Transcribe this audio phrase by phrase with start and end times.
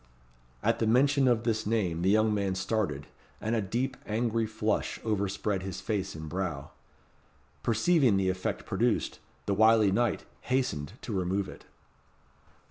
[0.63, 3.05] At the mention of this name the young man started,
[3.39, 6.71] and a deep angry flush overspread his face and brow.
[7.61, 11.65] Perceiving the effect produced, the wily knight hastened to remove it.